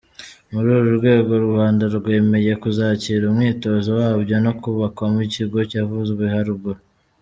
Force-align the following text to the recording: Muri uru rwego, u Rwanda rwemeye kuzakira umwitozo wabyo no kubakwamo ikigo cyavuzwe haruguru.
Muri 0.53 0.67
uru 0.77 0.89
rwego, 0.99 1.29
u 1.39 1.43
Rwanda 1.47 1.83
rwemeye 1.97 2.51
kuzakira 2.63 3.23
umwitozo 3.25 3.89
wabyo 3.99 4.35
no 4.45 4.51
kubakwamo 4.61 5.19
ikigo 5.27 5.59
cyavuzwe 5.69 6.23
haruguru. 6.33 6.79